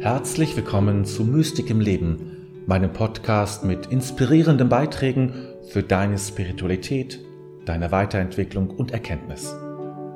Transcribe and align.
Herzlich 0.00 0.56
willkommen 0.56 1.04
zu 1.04 1.24
Mystik 1.24 1.68
im 1.68 1.78
Leben, 1.78 2.64
meinem 2.66 2.90
Podcast 2.90 3.64
mit 3.64 3.84
inspirierenden 3.88 4.70
Beiträgen 4.70 5.34
für 5.68 5.82
deine 5.82 6.16
Spiritualität, 6.16 7.20
deine 7.66 7.92
Weiterentwicklung 7.92 8.70
und 8.70 8.92
Erkenntnis. 8.92 9.54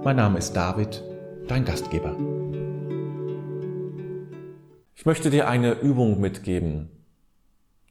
Mein 0.02 0.16
Name 0.16 0.38
ist 0.38 0.54
David, 0.54 1.04
dein 1.48 1.66
Gastgeber. 1.66 2.16
Ich 4.94 5.04
möchte 5.04 5.28
dir 5.28 5.48
eine 5.48 5.72
Übung 5.72 6.18
mitgeben. 6.18 6.88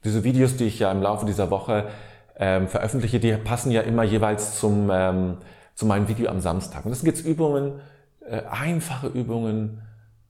Diese 0.02 0.24
Videos, 0.24 0.56
die 0.56 0.64
ich 0.64 0.80
ja 0.80 0.90
im 0.90 1.00
Laufe 1.00 1.26
dieser 1.26 1.52
Woche 1.52 1.90
ähm, 2.36 2.66
veröffentliche, 2.66 3.20
die 3.20 3.34
passen 3.34 3.70
ja 3.70 3.82
immer 3.82 4.02
jeweils 4.02 4.58
zum, 4.58 4.90
ähm, 4.92 5.36
zu 5.76 5.86
meinem 5.86 6.08
Video 6.08 6.28
am 6.28 6.40
Samstag. 6.40 6.84
Und 6.84 6.90
das 6.90 7.02
sind 7.02 7.06
jetzt 7.06 7.24
Übungen, 7.24 7.74
äh, 8.28 8.42
einfache 8.50 9.06
Übungen, 9.06 9.80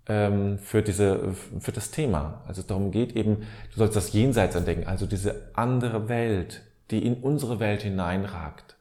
für, 0.06 0.82
diese, 0.82 1.32
für 1.32 1.72
das 1.72 1.90
Thema. 1.90 2.42
Also 2.46 2.62
darum 2.62 2.90
geht 2.90 3.16
eben, 3.16 3.46
du 3.72 3.78
sollst 3.78 3.96
das 3.96 4.12
Jenseits 4.12 4.54
entdecken, 4.54 4.86
also 4.86 5.06
diese 5.06 5.50
andere 5.54 6.08
Welt, 6.08 6.62
die 6.90 7.06
in 7.06 7.14
unsere 7.22 7.58
Welt 7.58 7.82
hineinragt, 7.82 8.76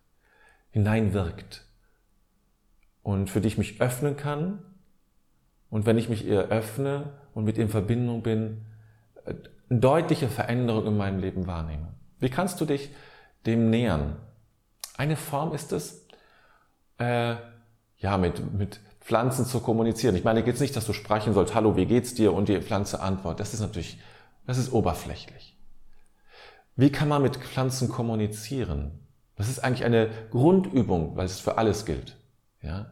hineinwirkt 0.71 1.65
und 3.03 3.29
für 3.29 3.39
die 3.39 3.47
ich 3.47 3.57
mich 3.57 3.79
öffnen 3.79 4.17
kann. 4.17 4.59
Und 5.69 5.85
wenn 5.85 5.97
ich 5.97 6.09
mich 6.09 6.25
ihr 6.25 6.49
öffne 6.49 7.13
und 7.33 7.45
mit 7.45 7.57
ihr 7.57 7.63
in 7.63 7.69
Verbindung 7.69 8.21
bin, 8.21 8.65
eine 9.25 9.79
deutliche 9.79 10.27
Veränderung 10.27 10.87
in 10.87 10.97
meinem 10.97 11.19
Leben 11.19 11.47
wahrnehme. 11.47 11.93
Wie 12.19 12.29
kannst 12.29 12.59
du 12.59 12.65
dich 12.65 12.89
dem 13.45 13.69
nähern? 13.69 14.17
Eine 14.97 15.15
Form 15.15 15.53
ist 15.53 15.71
es, 15.71 16.05
äh, 16.97 17.35
ja, 18.03 18.17
mit, 18.17 18.53
mit 18.53 18.81
Pflanzen 18.99 19.45
zu 19.45 19.61
kommunizieren. 19.61 20.15
Ich 20.15 20.25
meine, 20.25 20.43
geht 20.43 20.55
es 20.55 20.61
nicht, 20.61 20.75
dass 20.75 20.85
du 20.85 20.93
sprechen 20.93 21.33
sollst, 21.33 21.55
hallo, 21.55 21.75
wie 21.77 21.85
geht's 21.85 22.13
dir? 22.13 22.33
Und 22.33 22.49
die 22.49 22.61
Pflanze 22.61 22.99
antwortet. 22.99 23.39
Das 23.39 23.53
ist 23.53 23.61
natürlich, 23.61 23.97
das 24.45 24.57
ist 24.57 24.71
oberflächlich. 24.71 25.57
Wie 26.75 26.91
kann 26.91 27.07
man 27.07 27.21
mit 27.21 27.37
Pflanzen 27.37 27.87
kommunizieren? 27.87 28.99
Das 29.35 29.47
ist 29.47 29.63
eigentlich 29.63 29.85
eine 29.85 30.09
Grundübung, 30.31 31.15
weil 31.15 31.25
es 31.25 31.39
für 31.39 31.57
alles 31.57 31.85
gilt. 31.85 32.17
Ja? 32.61 32.91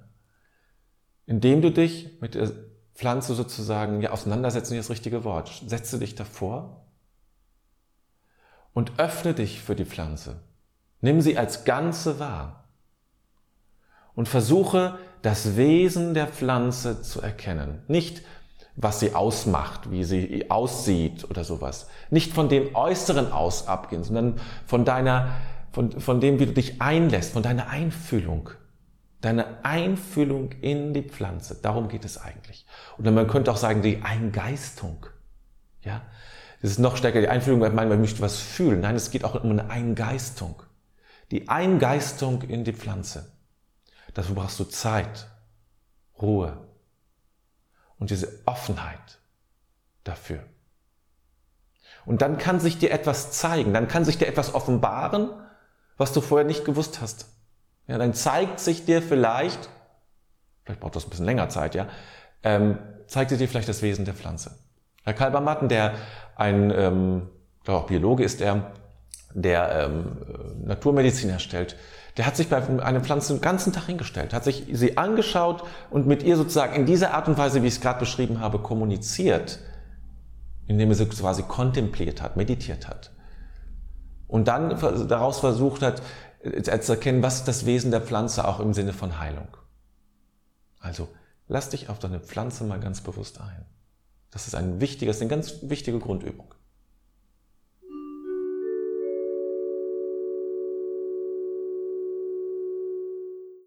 Indem 1.25 1.61
du 1.61 1.71
dich 1.71 2.21
mit 2.21 2.35
der 2.35 2.51
Pflanze 2.95 3.35
sozusagen, 3.35 4.01
ja, 4.01 4.11
auseinandersetzen, 4.11 4.75
ist 4.75 4.89
das 4.89 4.95
richtige 4.95 5.23
Wort. 5.25 5.63
Setze 5.67 5.99
dich 5.99 6.15
davor 6.15 6.85
und 8.73 8.97
öffne 8.97 9.33
dich 9.33 9.61
für 9.61 9.75
die 9.75 9.85
Pflanze. 9.85 10.39
Nimm 11.01 11.19
sie 11.19 11.37
als 11.37 11.65
Ganze 11.65 12.19
wahr 12.19 12.61
und 14.15 14.27
versuche 14.27 14.97
das 15.21 15.55
Wesen 15.55 16.13
der 16.13 16.27
Pflanze 16.27 17.01
zu 17.01 17.21
erkennen. 17.21 17.83
Nicht, 17.87 18.23
was 18.75 18.99
sie 18.99 19.13
ausmacht, 19.13 19.91
wie 19.91 20.03
sie 20.03 20.49
aussieht 20.49 21.29
oder 21.29 21.43
sowas. 21.43 21.87
Nicht 22.09 22.33
von 22.33 22.49
dem 22.49 22.75
Äußeren 22.75 23.31
aus 23.31 23.67
abgehen, 23.67 24.03
sondern 24.03 24.39
von 24.65 24.85
deiner, 24.85 25.29
von, 25.71 25.99
von 25.99 26.19
dem, 26.19 26.39
wie 26.39 26.45
du 26.45 26.53
dich 26.53 26.81
einlässt, 26.81 27.33
von 27.33 27.43
deiner 27.43 27.69
Einfühlung. 27.69 28.49
Deine 29.19 29.63
Einfühlung 29.63 30.51
in 30.61 30.93
die 30.93 31.03
Pflanze. 31.03 31.59
Darum 31.61 31.89
geht 31.89 32.05
es 32.05 32.17
eigentlich. 32.17 32.65
Oder 32.97 33.11
man 33.11 33.27
könnte 33.27 33.51
auch 33.51 33.57
sagen, 33.57 33.83
die 33.83 34.01
Eingeistung. 34.01 35.05
Ja? 35.83 36.01
Das 36.61 36.71
ist 36.71 36.79
noch 36.79 36.97
stärker. 36.97 37.21
Die 37.21 37.27
Einfühlung, 37.27 37.61
weil 37.61 37.71
man 37.71 38.01
möchte 38.01 38.21
was 38.21 38.37
fühlen. 38.37 38.81
Nein, 38.81 38.95
es 38.95 39.11
geht 39.11 39.23
auch 39.23 39.43
um 39.43 39.51
eine 39.51 39.69
Eingeistung. 39.69 40.63
Die 41.29 41.49
Eingeistung 41.49 42.41
in 42.41 42.63
die 42.63 42.73
Pflanze. 42.73 43.31
Dafür 44.13 44.35
brauchst 44.35 44.59
du 44.59 44.65
Zeit, 44.65 45.27
Ruhe 46.21 46.57
und 47.97 48.09
diese 48.09 48.27
Offenheit 48.45 49.19
dafür. 50.03 50.43
Und 52.05 52.21
dann 52.21 52.37
kann 52.37 52.59
sich 52.59 52.79
dir 52.79 52.91
etwas 52.91 53.31
zeigen, 53.31 53.73
dann 53.73 53.87
kann 53.87 54.05
sich 54.05 54.17
dir 54.17 54.27
etwas 54.27 54.53
offenbaren, 54.53 55.29
was 55.97 56.13
du 56.13 56.21
vorher 56.21 56.47
nicht 56.47 56.65
gewusst 56.65 56.99
hast. 57.01 57.27
Ja, 57.87 57.97
dann 57.97 58.13
zeigt 58.13 58.59
sich 58.59 58.85
dir 58.85 59.01
vielleicht, 59.01 59.69
vielleicht 60.63 60.79
braucht 60.79 60.95
das 60.95 61.05
ein 61.05 61.09
bisschen 61.09 61.25
länger 61.25 61.49
Zeit, 61.49 61.75
ja, 61.75 61.87
ähm, 62.43 62.79
zeigt 63.07 63.31
dir 63.31 63.47
vielleicht 63.47 63.69
das 63.69 63.81
Wesen 63.81 64.05
der 64.05 64.13
Pflanze. 64.13 64.57
Herr 65.03 65.13
Kalbermatten, 65.13 65.67
der 65.67 65.93
ein, 66.35 66.71
ähm, 66.71 67.29
glaube 67.63 67.81
auch 67.81 67.87
Biologe 67.87 68.23
ist 68.23 68.41
er, 68.41 68.71
der 69.33 69.71
ähm, 69.71 70.17
Naturmedizin 70.65 71.29
herstellt, 71.29 71.75
der 72.17 72.25
hat 72.25 72.35
sich 72.35 72.49
bei 72.49 72.61
einer 72.81 73.01
Pflanze 73.01 73.33
den 73.33 73.41
ganzen 73.41 73.71
Tag 73.71 73.85
hingestellt, 73.85 74.33
hat 74.33 74.43
sich 74.43 74.65
sie 74.71 74.97
angeschaut 74.97 75.63
und 75.89 76.07
mit 76.07 76.23
ihr 76.23 76.35
sozusagen 76.35 76.75
in 76.75 76.85
dieser 76.85 77.13
Art 77.13 77.27
und 77.27 77.37
Weise, 77.37 77.63
wie 77.63 77.67
ich 77.67 77.75
es 77.75 77.81
gerade 77.81 77.99
beschrieben 77.99 78.39
habe, 78.39 78.59
kommuniziert, 78.59 79.59
indem 80.67 80.89
er 80.89 80.95
sie 80.95 81.05
quasi 81.05 81.43
kontempliert 81.43 82.21
hat, 82.21 82.35
meditiert 82.35 82.87
hat. 82.87 83.11
Und 84.27 84.47
dann 84.47 84.77
daraus 85.07 85.39
versucht 85.39 85.81
hat, 85.81 86.01
äh, 86.41 86.79
zu 86.79 86.93
erkennen, 86.93 87.23
was 87.23 87.37
ist 87.37 87.47
das 87.47 87.65
Wesen 87.65 87.91
der 87.91 88.01
Pflanze 88.01 88.47
auch 88.47 88.59
im 88.59 88.73
Sinne 88.73 88.93
von 88.93 89.19
Heilung. 89.19 89.47
Also, 90.79 91.07
lass 91.47 91.69
dich 91.69 91.89
auf 91.89 91.99
deine 91.99 92.19
Pflanze 92.19 92.63
mal 92.63 92.79
ganz 92.79 93.01
bewusst 93.01 93.39
ein. 93.39 93.65
Das 94.31 94.47
ist 94.47 94.55
ein 94.55 94.81
wichtiges, 94.81 95.21
eine 95.21 95.29
ganz 95.29 95.55
wichtige 95.61 95.99
Grundübung. 95.99 96.53